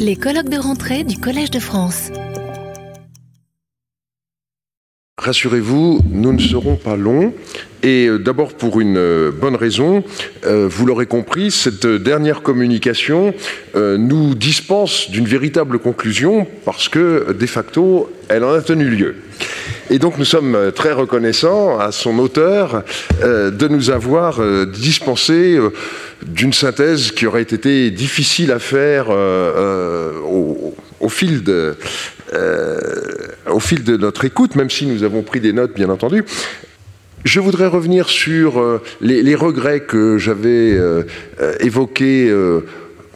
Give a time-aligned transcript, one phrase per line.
[0.00, 2.10] Les colloques de rentrée du Collège de France.
[5.18, 7.32] Rassurez-vous, nous ne serons pas longs.
[7.82, 10.02] Et euh, d'abord pour une euh, bonne raison,
[10.44, 13.34] euh, vous l'aurez compris, cette dernière communication
[13.74, 19.16] nous dispense d'une véritable conclusion parce que de facto, elle en a tenu lieu.
[19.90, 22.82] Et donc nous sommes très reconnaissants à son auteur
[23.22, 25.58] de nous avoir dispensé
[26.26, 30.74] d'une synthèse qui aurait été difficile à faire au,
[31.08, 31.76] fil de,
[33.96, 36.24] notre écoute, même si nous avons pris des notes, bien entendu.
[37.26, 41.02] Je voudrais revenir sur euh, les, regrets que j'avais euh,
[41.40, 42.32] euh, évoqués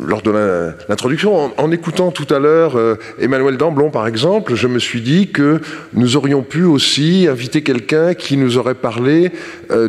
[0.00, 0.30] lors de
[0.88, 1.52] l'introduction.
[1.56, 2.78] En, écoutant tout à l'heure
[3.20, 5.60] Emmanuel Damblon, par exemple, je me suis dit que
[5.92, 9.32] nous aurions pu aussi inviter quelqu'un qui nous aurait parlé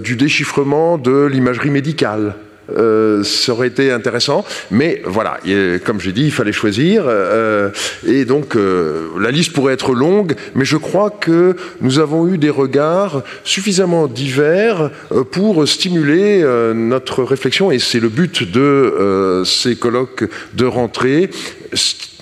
[0.02, 2.36] du déchiffrement de l'imagerie médicale.
[2.70, 4.46] Euh, ça aurait été intéressant.
[4.70, 5.40] Mais voilà,
[5.86, 7.04] comme j'ai dit, il fallait choisir.
[7.06, 7.70] Euh,
[8.08, 12.38] et donc, euh, la liste pourrait être longue, mais je crois que nous avons eu
[12.38, 14.91] des regards suffisamment divers
[15.32, 17.72] pour stimuler notre réflexion.
[17.72, 21.30] Et c'est le but de ces colloques de rentrée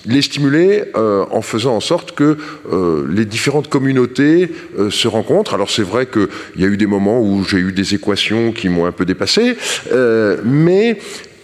[0.10, 2.38] les stimuler euh, en faisant en sorte que
[2.72, 5.54] euh, les différentes communautés euh, se rencontrent.
[5.54, 8.70] Alors c'est vrai qu'il y a eu des moments où j'ai eu des équations qui
[8.70, 9.56] m'ont un peu dépassé,
[10.44, 10.98] mais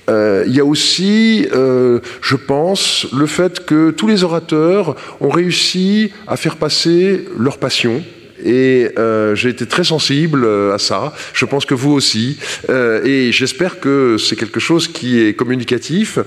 [0.08, 6.38] il y a aussi, je pense, le fait que tous les orateurs ont réussi à
[6.38, 8.04] faire passer leur passion.
[8.44, 8.90] Et
[9.34, 11.14] j'ai été très sensible à ça.
[11.34, 12.38] Je pense que vous aussi.
[12.70, 16.20] et j'espère que c'est quelque chose qui est communicatif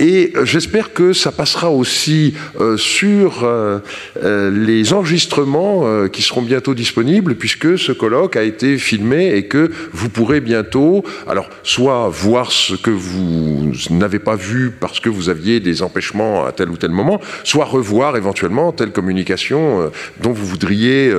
[0.00, 3.80] et j'espère que ça passera aussi euh, sur euh,
[4.24, 9.70] euh, les enregistrements qui seront bientôt disponibles, puisque ce colloque a été filmé et que
[9.92, 15.28] vous pourrez bientôt, alors, soit voir ce que vous n'avez pas vu parce que vous
[15.28, 19.90] aviez des empêchements à tel ou tel moment, soit revoir éventuellement telle communication
[20.22, 21.12] dont vous voudriez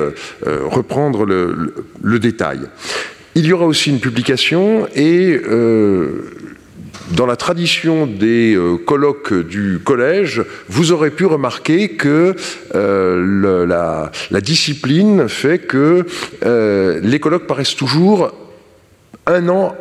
[0.43, 2.61] reprendre le, le, détail.
[3.35, 5.39] Il y aura aussi une publication et
[7.15, 12.35] dans la tradition des euh, colloques du collège, vous aurez pu remarquer que
[12.75, 16.05] euh, la, discipline fait que
[16.45, 18.31] euh, les colloques paraissent toujours
[19.27, 19.75] un an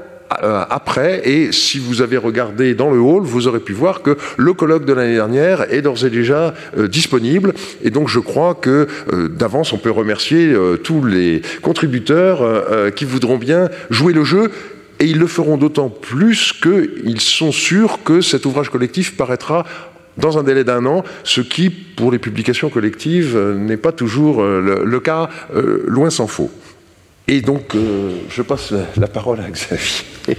[0.71, 4.53] après, et si vous avez regardé dans le hall, vous aurez pu voir que le
[4.53, 7.53] colloque de l'année dernière est d'ores et déjà disponible.
[7.83, 8.87] Et donc je crois que
[9.29, 10.55] d'avance, on peut remercier
[10.85, 14.53] tous les contributeurs qui voudront bien jouer le jeu
[15.01, 19.65] et ils le feront d'autant plus qu'ils sont sûrs que cet ouvrage collectif paraîtra
[20.19, 24.43] dans un délai d'un an, ce qui, pour les publications collectives, euh, n'est pas toujours
[24.43, 26.51] euh, le, cas, euh, loin s'en faut.
[27.27, 27.77] Et donc,
[28.29, 30.37] je passe la parole à Xavier.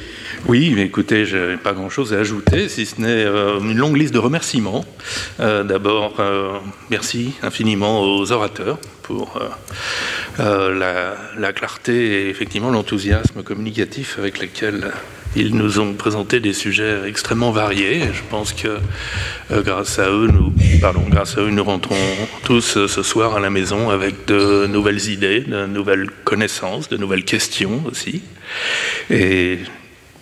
[0.47, 4.13] Oui, mais écoutez, je n'ai pas grand-chose à ajouter, si ce n'est une longue liste
[4.13, 4.85] de remerciements.
[5.39, 6.21] D'abord,
[6.89, 9.39] merci infiniment aux orateurs pour
[10.39, 14.91] euh, la, clarté et effectivement l'enthousiasme communicatif avec lesquels
[15.35, 18.01] ils nous ont présenté des sujets extrêmement variés.
[18.13, 18.79] Je pense que
[19.51, 20.53] euh, grâce à eux, nous,
[21.51, 21.95] nous rentrons
[22.43, 26.97] tous euh, ce soir à la maison avec de nouvelles idées, de nouvelles connaissances, de
[26.97, 28.21] nouvelles questions aussi.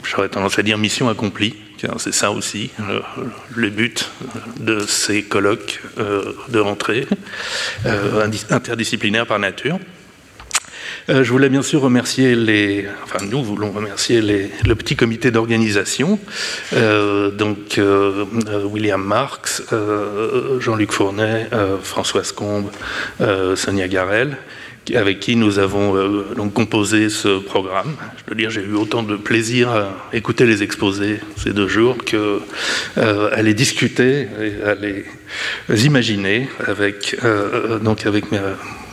[0.04, 1.56] J'aurais tendance à dire mission accomplie.
[1.98, 2.72] C'est ça aussi
[3.56, 4.10] le but
[4.60, 5.82] de ces colloques
[6.50, 7.08] de rentrée
[8.50, 9.80] interdisciplinaires par nature.
[11.10, 15.32] Euh, je voulais bien sûr remercier les, enfin nous voulons remercier les, le petit comité
[15.32, 16.20] d'organisation,
[16.74, 18.26] euh, donc euh,
[18.66, 19.64] William Marx,
[20.60, 21.50] Jean-Luc Fournet,
[21.82, 22.70] Françoise Combe,
[23.56, 24.38] Sonia Garel,
[24.96, 25.96] avec qui nous avons
[26.36, 27.96] donc composé ce programme.
[28.18, 31.98] Je dois dire, j'ai eu autant de plaisir à écouter les exposés ces deux jours
[31.98, 32.42] que
[32.96, 37.16] à les discuter et à les imaginer avec
[37.84, 38.26] donc avec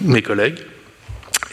[0.03, 0.59] mes collègues.